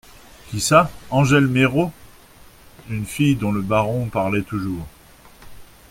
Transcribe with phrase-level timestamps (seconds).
[0.49, 1.91] Qui ça, Angèle Méraud?
[2.89, 4.87] Une fille, dont le baron parlait toujours.